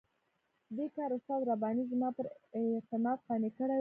دې 0.75 0.85
کار 0.95 1.09
استاد 1.17 1.41
رباني 1.49 1.83
زما 1.91 2.09
پر 2.15 2.25
اعتماد 2.75 3.17
قانع 3.27 3.49
کړی 3.57 3.63
وو. 3.65 3.69